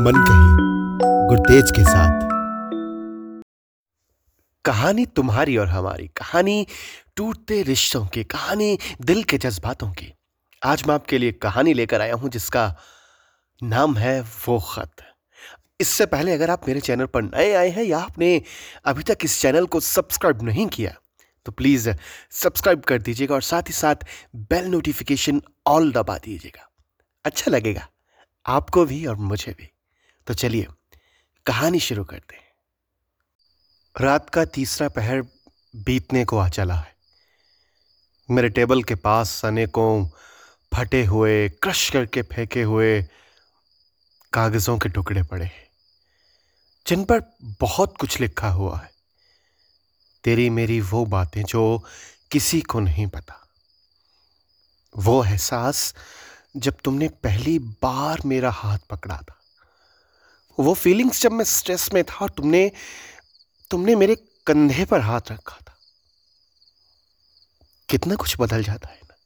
[0.00, 0.56] मन कही
[1.28, 2.20] गुरतेज के साथ।
[4.64, 6.66] कहानी तुम्हारी और हमारी, कहानी
[7.16, 10.12] टूटते रिश्तों की, कहानी दिल के जज्बातों की।
[10.64, 12.76] आज मैं आपके लिए कहानी लेकर आया हूँ जिसका
[13.62, 14.90] नाम है वो खत।
[15.80, 18.42] इससे पहले अगर आप मेरे चैनल पर नए आए हैं या आपने
[18.84, 20.94] अभी तक इस चैनल को सब्सक्राइब नहीं किया
[21.46, 21.90] तो प्लीज़
[22.30, 23.96] सब्सक्राइब कर दीजिएगा और साथ ही साथ
[24.36, 26.68] बेल नोटिफिकेशन ऑल दबा दीजिएगा।
[27.24, 27.88] अच्छा लगेगा।
[28.46, 29.70] आपको भी और मुझे भी।
[30.26, 30.66] तो चलिए,
[31.46, 32.50] कहानी शुरू करते हैं।
[34.00, 35.22] रात का तीसरा पहर
[35.76, 36.96] बीतने को आ चला है।
[38.30, 40.06] मेरे टेबल के पास अनेकों
[40.74, 43.02] फटे हुए, क्रश करके फेंके हुए
[44.32, 45.68] कागज़ों के टुकड़े पड़े हैं,
[46.86, 48.90] जिन पर बहुत कुछ लिखा हुआ है।
[50.24, 51.84] तेरी मेरी वो बातें जो
[52.30, 53.48] किसी को नहीं पता।
[54.96, 55.94] वो एहसास
[56.56, 59.36] जब तुमने पहली बार मेरा हाथ पकड़ा था।
[60.58, 62.72] वो फीलिंग्स जब मैं स्ट्रेस में था और तुमने
[63.70, 64.16] तुमने मेरे
[64.46, 65.76] कंधे पर हाथ रखा था।
[67.88, 69.16] कितना कुछ बदल जाता है ना।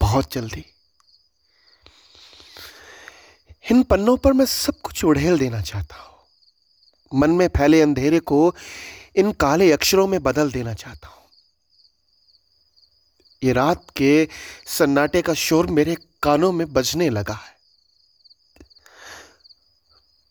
[0.00, 0.64] बहुत जल्दी।
[3.70, 8.54] इन पन्नों पर मैं सब कुछ उड़ेल देना चाहता हूँ। मन में फैले अंधेरे को
[9.16, 11.25] इन काले अक्षरों में बदल देना चाहता हूँ।
[13.42, 14.28] ये रात के
[14.66, 17.54] सन्नाटे का शोर मेरे कानों में बजने लगा है।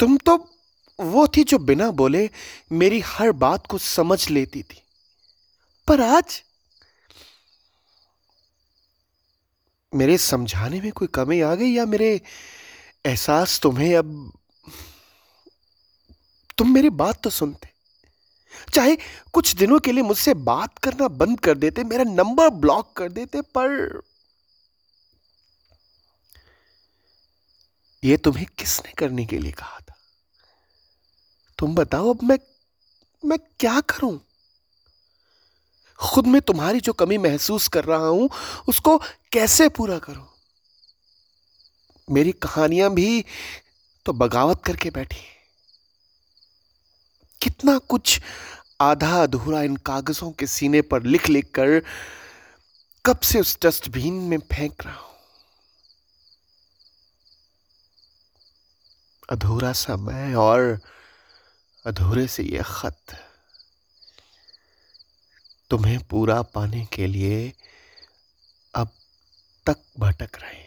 [0.00, 0.36] तुम तो
[0.98, 2.28] वो थी जो बिना बोले
[2.72, 4.82] मेरी हर बात को समझ लेती थी।
[5.88, 6.42] पर आज
[9.92, 12.20] मेरे समझाने में कोई कमी आ गई या मेरे
[13.06, 14.32] एहसास तुम्हें अब
[16.58, 17.71] तुम मेरी बात तो सुनते।
[18.74, 18.96] चाहे
[19.32, 23.40] कुछ दिनों के लिए मुझसे बात करना बंद कर देते, मेरा नंबर ब्लॉक कर देते,
[23.40, 24.02] पर
[28.04, 29.94] यह तुम्हें किसने करने के लिए कहा था?
[31.58, 32.38] तुम बताओ अब मैं
[33.24, 34.20] मैं क्या करूँ?
[35.98, 38.30] खुद में तुम्हारी जो कमी महसूस कर रहा हूँ,
[38.68, 38.98] उसको
[39.32, 40.28] कैसे पूरा करूँ?
[42.10, 43.24] मेरी कहानियाँ भी
[44.06, 45.16] तो बगावत करके बैठी
[47.62, 48.20] कितना कुछ
[48.80, 51.82] आधा अधूरा इन कागजों के सीने पर लिख लिख कर
[53.06, 55.16] कब से उस डस्टबिन में फेंक रहा हूँ?
[59.30, 60.80] अधूरा सा मैं और
[61.86, 62.96] अधूरे से यह खत।
[65.70, 67.52] तुम्हें पूरा पाने के लिए
[68.74, 68.88] अब
[69.66, 70.61] तक भटक रहे